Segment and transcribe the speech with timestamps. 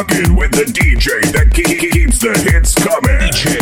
[0.00, 3.20] rocking with the DJ that keeps the hits coming.
[3.32, 3.59] DJ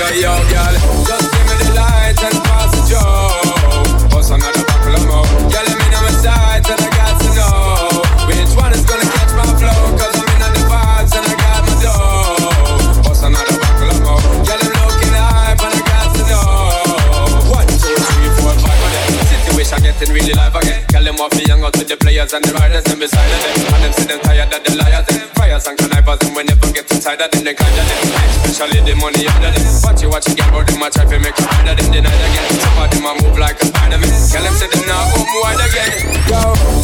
[0.00, 4.08] Just give me the light and pass the joke.
[4.08, 5.28] Bust another buckle of more.
[5.52, 9.04] Girl, I'm in on my sides and I got to know which one is gonna
[9.04, 9.76] catch my flow.
[10.00, 13.04] I'm in on the vibes and I got my dough.
[13.04, 14.24] Bust another buckle of more.
[14.48, 17.52] Girl, I'm looking hype and I got to know.
[17.52, 19.20] One, two, three, four, five, and.
[19.28, 20.80] Situation getting really live again.
[20.88, 23.68] Girl, them off the young out to the players and the riders and beside them.
[23.76, 26.72] And them see them tired of the liars and fires and connivers and we never
[26.72, 28.44] get inside of them, they kind of them.
[28.44, 29.64] Especially the money under them.
[29.82, 32.12] Watch you watch it, get about them, I try to make sure that them deny
[32.12, 32.60] again.
[32.60, 34.12] top of them I move like a spider man.
[34.28, 36.20] Tell them say them now, go wide again.
[36.28, 36.79] Go.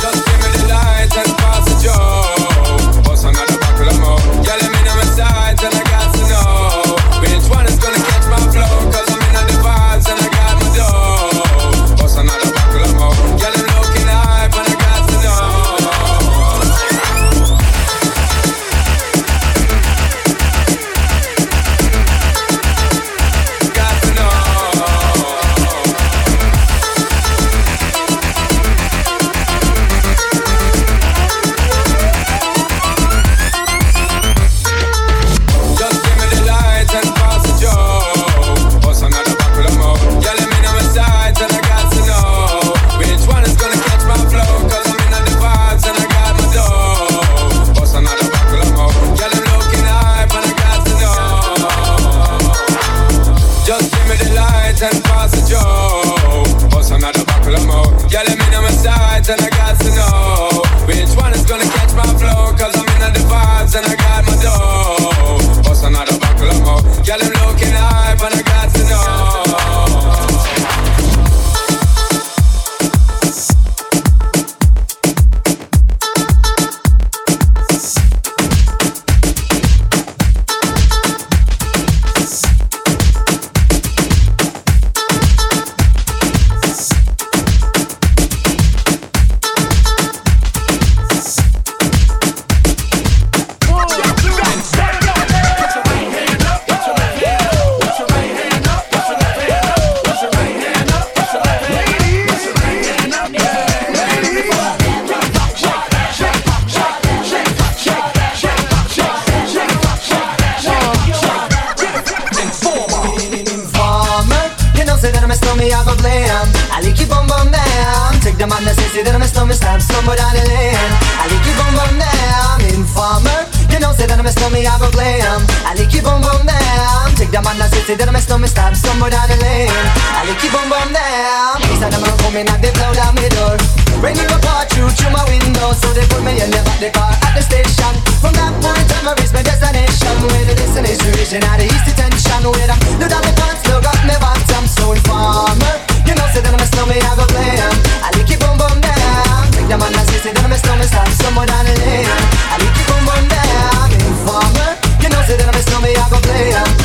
[127.86, 129.70] Say that I'm a snowman, stop somewhere down the lane.
[129.70, 131.62] I keep on bum down.
[131.62, 133.54] Please, I'm not coming and they blow down my door.
[134.02, 136.82] Rain in my car, through through my window, so they put me in the back
[136.82, 137.94] the car at the station.
[138.18, 140.18] From that point on, I reach my destination.
[140.18, 142.42] Where the destination is region out of east detention.
[142.50, 145.74] Where I look down the pants, look up my pants, I'm so informer.
[146.10, 147.70] You know, say that I'm a snowman, I go glam.
[148.02, 149.46] I keep on bum down.
[149.54, 152.10] Take them on the say that I'm a snowman, stop somewhere down the lane.
[152.50, 153.94] I keep on bum down.
[153.94, 156.75] Informer, you know, say that I'm a snowman, I go glam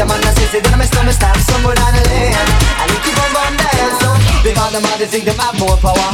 [0.00, 2.32] the man that says it, then I mess on my stand somewhere down the lane.
[2.32, 4.08] I need to bomb on them, so
[4.56, 6.10] got them all, they think they have more power.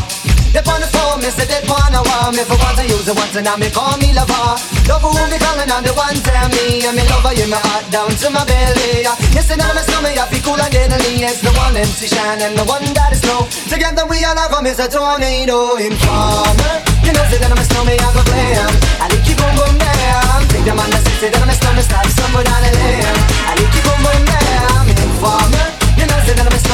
[0.51, 3.13] They on the phone, me say they wanna war If I want to use the
[3.13, 4.59] one to now me call me lover.
[4.89, 7.85] Love who me calling and the one tell me I'm me lover in my heart
[7.93, 9.05] down to my belly.
[9.37, 11.23] Yes, and I'm a stomach, I feel cool and deadly.
[11.23, 13.45] It's the one MC Shine and the one that is slow.
[13.69, 16.75] Together we all have a miss a tornado Informer,
[17.05, 19.77] you know say that I'm a stomach, I go glam I like you boom boom
[19.77, 23.36] damn Take the man that says that I'm a stomach, stop somewhere down the lane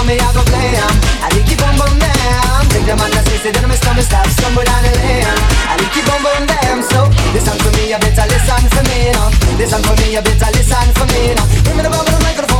[0.02, 0.94] know me, I go play em.
[1.22, 2.64] I like it boom boom damn.
[2.70, 5.26] Take the man that says it, then my stomach stops somewhere down the lane.
[5.70, 6.80] I like it boom boom damn.
[6.82, 9.22] So listen for me, you better listen for me, you.
[9.58, 11.46] Listen for me, you better listen for me, you know.
[11.64, 12.51] Bring me the bubble, the microphone.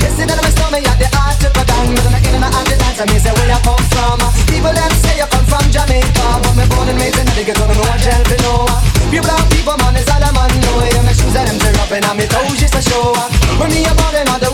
[0.00, 1.64] Yes, see, then I'm stomach, at the heart to put.
[1.68, 2.24] But I'm
[3.10, 4.18] mean, say, where you come from.
[4.48, 4.72] People
[5.04, 6.96] say you come from Jamaica, but me born you
[9.52, 10.50] people, man, all on.
[10.90, 13.14] Yeah, my shoes I'm toes just to show.
[13.60, 13.92] When me a
[14.40, 14.50] the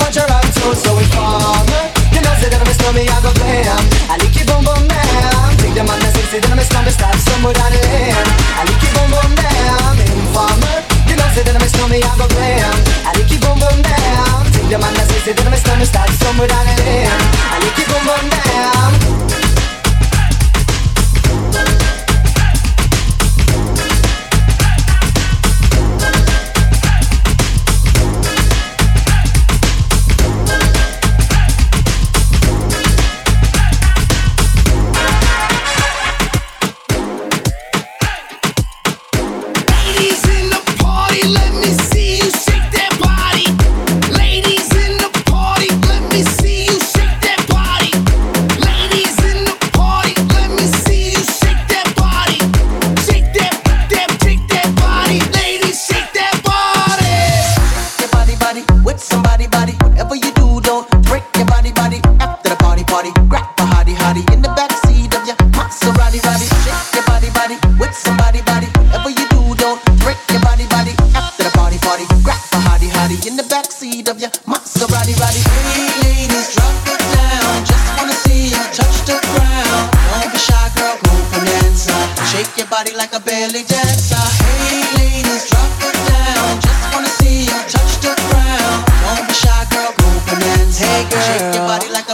[0.75, 1.83] so informer.
[2.13, 2.75] You know, that I'm a
[4.11, 5.57] I boom boom damn.
[5.63, 6.11] Take them on the
[6.43, 6.65] that I'm a
[7.55, 7.73] down
[8.93, 9.97] boom boom damn.
[10.11, 10.77] Informer.
[11.09, 11.69] You know, that I'm a
[13.07, 13.81] I boom boom
[18.31, 19.29] damn.
[19.29, 19.50] Take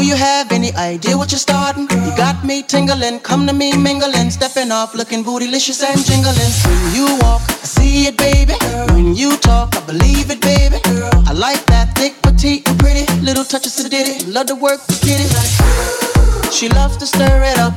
[2.47, 2.63] damn.
[2.63, 3.21] tingling.
[3.21, 6.53] Come to me mingling, stepping off, looking bootylicious and jingling.
[6.65, 8.55] When you walk, I see it, baby.
[8.93, 10.81] When you talk, I believe it, baby.
[11.27, 13.07] I like that thick, petite, and pretty.
[13.21, 14.31] Little touches of ditty.
[14.31, 16.36] Love to work the kitty.
[16.51, 17.75] She loves to stir it up.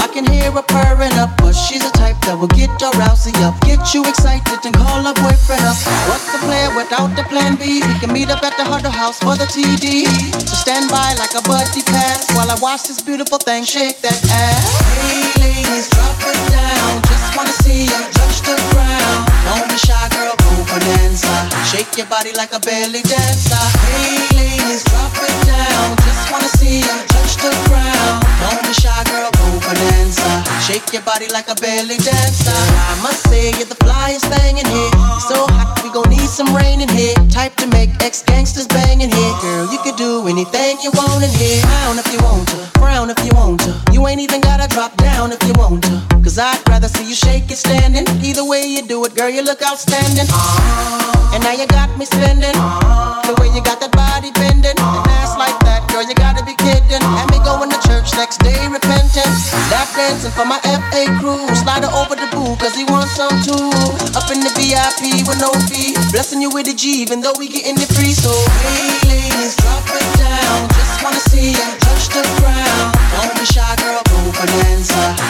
[0.00, 3.32] I can hear her purring up, but she's a type that will get your rousey
[3.46, 5.78] up, get you excited and call her boyfriend up.
[6.10, 7.80] What's the plan without the plan B?
[7.80, 10.04] We can meet up at the Huddle House for the TD.
[10.36, 14.18] So stand by like a buddy pass while I watch this beautiful thing shake that
[14.26, 14.66] ass.
[14.98, 17.02] Hey ladies, drop it down.
[17.06, 19.37] Just wanna see you touch the ground.
[19.48, 21.32] Don't be shy, girl, go bonanza.
[21.64, 23.64] Shake your body like a belly dancer.
[23.88, 25.96] Hey ladies, drop it down.
[26.04, 28.20] Just wanna see you touch the ground.
[28.44, 30.44] Don't be shy, girl, go bonanza.
[30.60, 32.60] Shake your body like a belly dancer.
[32.92, 34.92] I must say you're the flyest thing in here.
[35.32, 37.16] So hot, we gon' need some rain in here.
[37.32, 39.34] Type to make ex gangsters bang in here.
[39.40, 41.64] Girl, you could do anything you want in here.
[41.64, 43.72] Frown if you want to, frown if you want to.
[43.92, 45.97] You ain't even gotta drop down if you want to.
[46.38, 48.06] Cause I'd rather see you shake it standing.
[48.22, 50.30] Either way you do it, girl, you look outstanding.
[50.30, 52.54] Uh, and now you got me spending.
[52.54, 54.78] Uh, the way you got that body bending.
[54.78, 57.02] Uh, and ass like that, girl, you gotta be kidding.
[57.02, 59.26] And me going to church next day repenting.
[59.74, 61.42] Lap dancing for my FA crew.
[61.58, 63.74] Slide her over the boo, cause he wants some too.
[64.14, 65.98] Up in the VIP with no fee.
[66.14, 68.14] Blessing you with a G, even though we getting it free.
[68.14, 68.30] So,
[68.62, 70.70] hey, ladies, drop it down.
[70.70, 72.94] Just wanna see you touch the ground.
[73.10, 73.77] Don't be shy.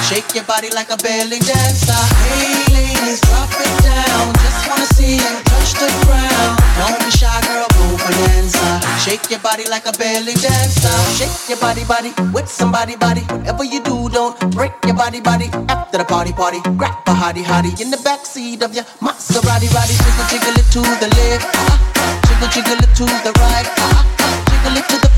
[0.09, 1.93] Shake your body like a belly dancer.
[2.25, 4.33] Hey, ladies, drop it down.
[4.41, 6.57] Just wanna see you touch the ground.
[6.81, 8.81] Don't be shy, girl, go bonanza.
[9.05, 10.97] Shake your body like a belly dancer.
[11.13, 13.21] Shake your body, body with somebody, body.
[13.21, 15.51] Whatever you do, don't break your body, body.
[15.69, 19.93] After the party, party, grab a hottie, hottie in the backseat of your Maserati, body.
[19.93, 22.21] Jiggle, jiggle it to the left, ah.
[22.29, 24.18] jiggle, jiggle it to the right, ah,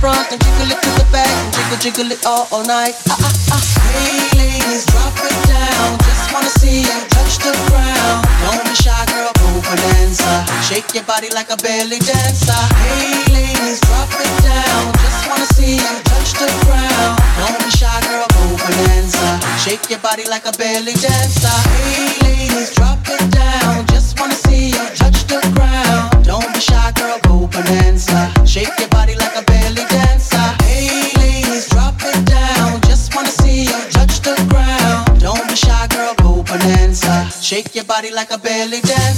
[0.01, 2.97] front and jiggle it to the back, and jiggle, jiggle it all, all night.
[3.13, 3.63] Ah, ah, ah.
[3.93, 6.01] Hey, ladies, drop it down.
[6.09, 8.25] Just wanna see you touch the ground.
[8.41, 10.33] Don't be shy, girl, go bonanza.
[10.65, 12.63] Shake your body like a belly dancer.
[12.81, 14.89] Hey, ladies, drop it down.
[15.05, 17.21] Just wanna see you touch the ground.
[17.37, 19.29] Don't be shy, girl, go bonanza.
[19.61, 21.57] Shake your body like a belly dancer.
[21.77, 22.40] Hey, ladies,
[38.13, 39.10] like a belly dancer.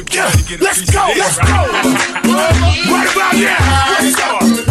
[0.00, 1.44] Let's go, let's go.
[1.44, 4.69] right about now, let's go.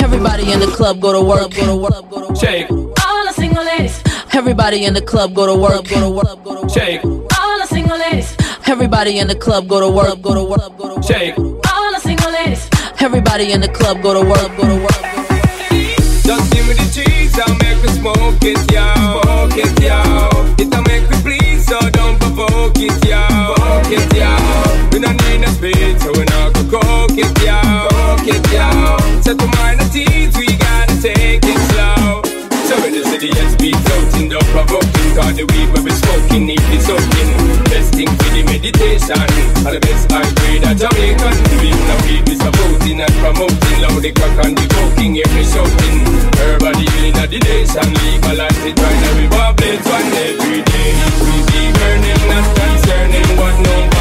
[0.00, 2.36] Everybody in the club go to work, go to work, go to work.
[2.36, 2.70] Shake.
[2.70, 4.00] All the single ladies.
[4.32, 6.70] Everybody in the club go to work, go to work, go to work.
[6.70, 7.04] Shake.
[7.04, 8.36] All the single ladies.
[13.36, 14.96] Everybody in the club go to work, go to work.
[16.24, 18.80] Just give me the cheese, I'll make me smoke it, yo.
[19.20, 20.00] Smoke it, yo.
[20.56, 23.20] It'll make me please, so don't provoke it, yo.
[23.52, 24.32] Provoke it, yo.
[24.88, 27.60] We don't need no speed, so we're not gonna coke it, yo.
[27.92, 28.72] Coke it, yo.
[29.20, 32.24] Set the mind at we gotta take it slow.
[32.72, 36.44] So when you see the SB floating, don't provoke Cause the weed we be smoking
[36.44, 37.32] need be soaking
[37.72, 39.16] Best thing for the meditation
[39.64, 42.36] And the best high grade a Jamaican We no weed we
[42.86, 43.82] supporting and promoting.
[43.82, 44.66] Loud the crack and the
[46.78, 47.38] healing of the
[49.36, 53.95] want blades one every day We be burning, not concerning what nobody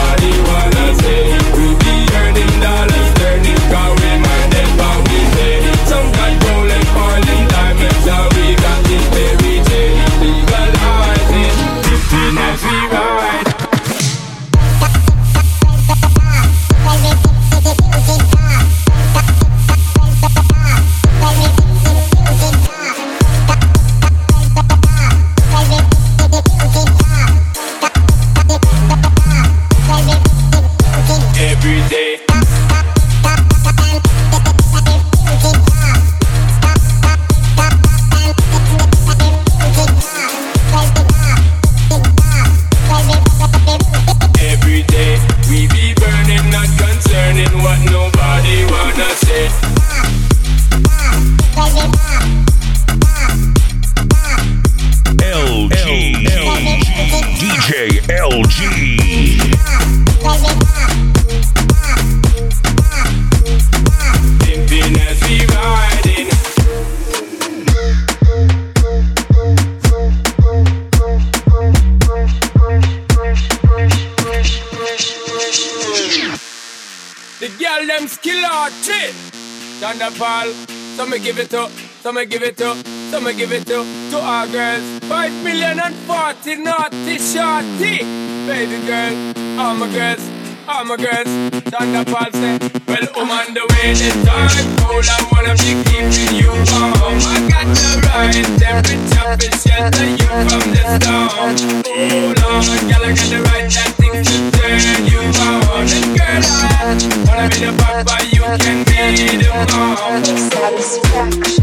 [82.15, 82.78] up, so me give it up,
[83.12, 84.84] so me give it up to our girls.
[85.10, 88.04] Five million and forty naughty shorty.
[88.47, 90.23] Baby girl, all my girls,
[90.67, 91.28] all my girls.
[91.67, 94.49] Thunderfall say, well, I'm on the way this time.
[94.80, 97.19] Cold, I wanna be keeping you warm.
[97.19, 101.56] I got the right temperature to shelter you from the storm.
[101.84, 105.84] Hold on, girl, I got the right tactics to turn you on.
[105.84, 106.95] And girl, I
[107.28, 110.23] wanna be the papa, you can be the mom.
[110.25, 111.55] Satisfaction,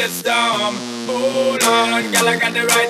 [0.00, 0.76] the storm.
[1.06, 2.89] Hold on, girl, I got the right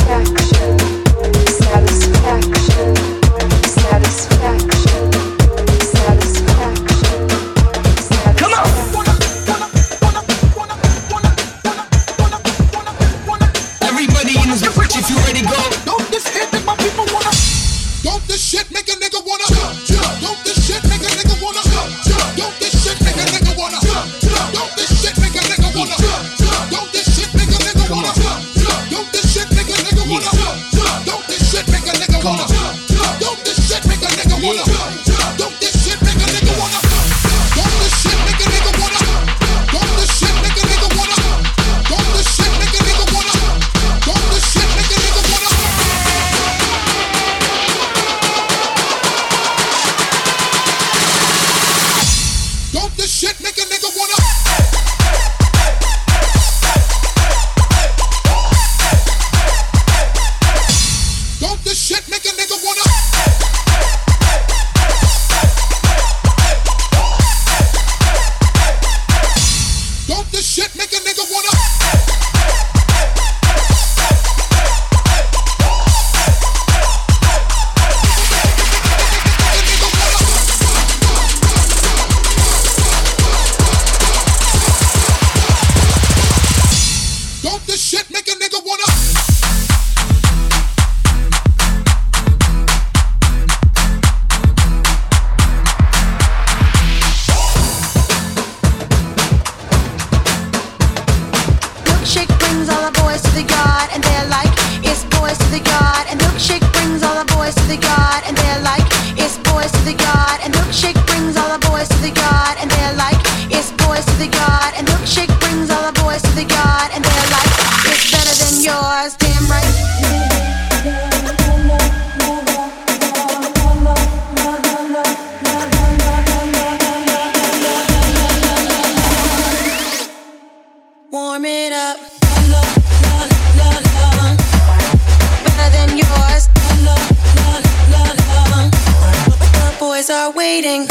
[140.21, 140.85] are waiting.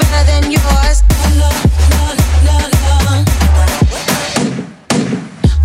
[0.00, 1.02] Better than yours.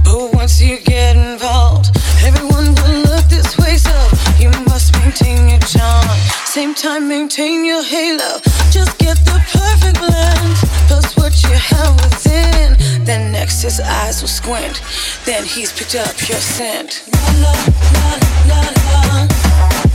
[0.03, 3.77] But once you get involved, everyone will look this way.
[3.77, 3.95] So
[4.37, 6.17] you must maintain your charm.
[6.45, 8.41] Same time, maintain your halo.
[8.69, 10.55] Just get the perfect blend.
[10.89, 12.75] Plus what you have within.
[13.05, 14.81] Then next, his eyes will squint.
[15.25, 17.03] Then he's picked up your scent.
[17.13, 17.53] La, la,
[17.93, 19.92] la, la, la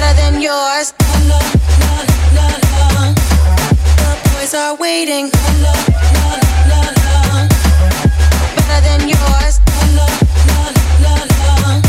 [0.00, 0.92] better than yours.
[1.00, 1.38] La, la,
[1.88, 1.96] la,
[2.36, 2.46] la,
[2.94, 3.14] la.
[4.00, 5.30] The boys are waiting.
[5.32, 6.32] La, la,
[6.70, 7.48] la, la, la.
[8.56, 9.54] Better than yours.
[9.96, 10.06] La,
[11.04, 11.80] la, la, la,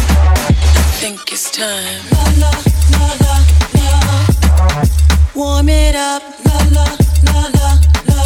[0.72, 2.04] I think it's time.
[2.14, 2.52] La, la,
[2.94, 3.36] la, la,
[3.78, 3.90] la.
[5.36, 6.24] Warm it up.
[6.46, 6.86] La, la,
[7.28, 7.70] la, la,
[8.08, 8.22] la.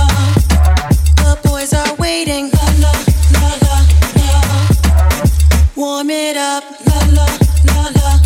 [1.21, 2.51] The boys are waiting.
[2.51, 2.93] La, la,
[3.33, 3.75] la, la,
[4.17, 4.29] la.
[5.75, 6.63] Warm it up.
[6.87, 7.27] La, la,
[7.65, 8.20] la, la.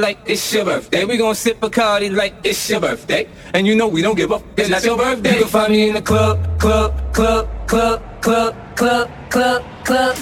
[0.00, 1.04] Like it's your birthday.
[1.04, 3.28] We gon' sip Bacardi like it's your birthday.
[3.52, 5.34] And you know we don't give up, it's not your birthday.
[5.34, 10.16] You can find me in the club, club, club, club, club, club, club, club.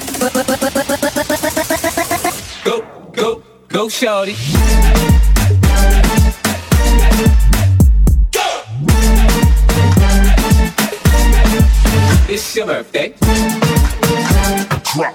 [2.65, 4.35] Go, go, go shorty.
[12.29, 13.15] It's your birthday.
[14.93, 15.15] Drop.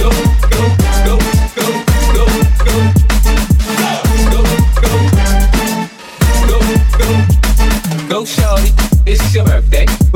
[0.00, 0.10] Go,
[0.50, 0.66] go,
[1.06, 1.18] go, go,
[1.54, 2.26] go, go.
[2.64, 2.99] Go,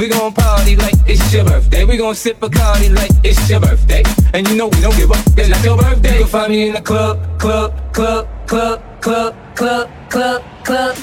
[0.04, 1.86] We gon' party like it's your birthday.
[1.86, 4.02] We gon' sip Bacardi like it's your birthday.
[4.34, 5.16] And you know we don't give up.
[5.34, 6.18] It's not your birthday.
[6.18, 10.94] You can find me in the club, club, club, club, club, club, club, club.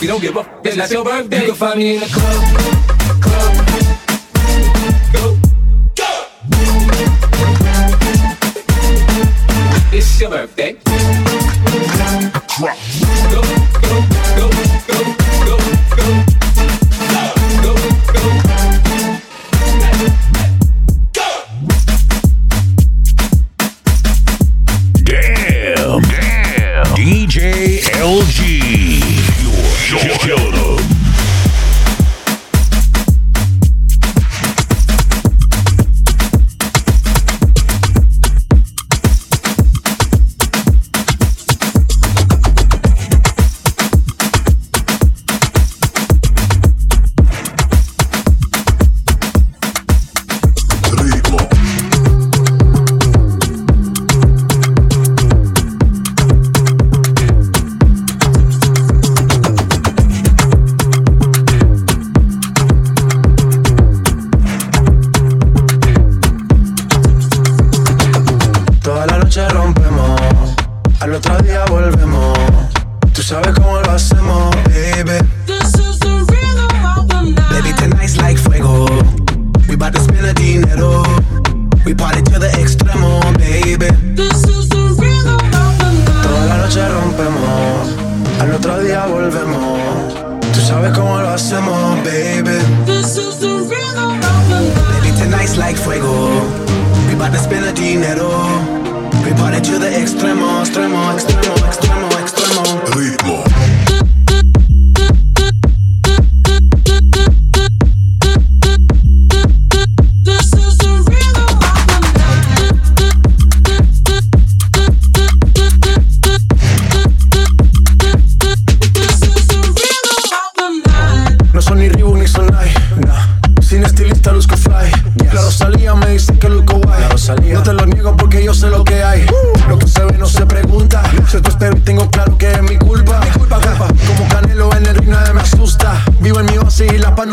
[0.00, 0.66] We don't give up.
[0.66, 1.40] It's not your birthday.
[1.42, 2.42] You can find me in the club,
[3.22, 3.52] club.
[5.12, 5.38] Go,
[5.94, 6.26] go.
[9.96, 10.72] It's your birthday.
[10.72, 10.90] Go,
[13.30, 13.42] go,
[13.82, 14.02] go,
[14.36, 14.50] go,
[15.46, 15.56] go.
[15.96, 16.35] Go,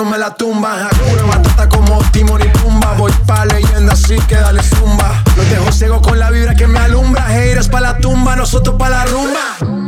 [0.03, 0.87] no me la tumba.
[0.87, 2.93] Hakuna Matata como Timon y Pumba.
[2.93, 5.23] Voy pa' leyenda así que dale zumba.
[5.35, 7.23] Los dejo ciego con la vibra que me alumbra.
[7.23, 9.82] Haters pa' la tumba, nosotros pa' la rumba.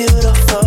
[0.00, 0.59] Yeah.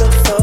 [0.00, 0.39] The for